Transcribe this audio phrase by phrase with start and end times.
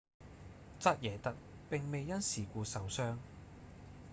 [0.79, 1.35] 扎耶特
[1.69, 3.17] 並未因事故受傷